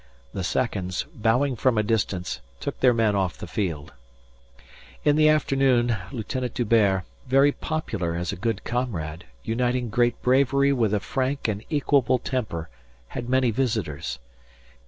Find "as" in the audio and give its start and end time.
8.15-8.31